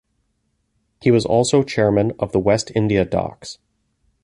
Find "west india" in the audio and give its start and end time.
2.39-3.05